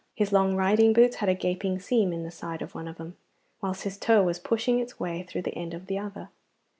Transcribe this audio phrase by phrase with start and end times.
[0.15, 3.17] His long riding boots had a gaping seam in the side of one of them,
[3.61, 6.29] whilst his toe was pushing its way through the end of the other.